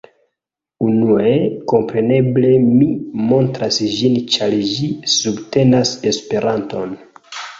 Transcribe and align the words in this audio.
Unue, 0.85 1.33
kompreneble 1.71 2.49
mi 2.63 2.87
montras 3.33 3.77
ĝin 3.99 4.17
ĉar 4.35 4.57
ĝi 4.71 4.89
subtenas 5.17 5.91
Esperanton 6.13 6.97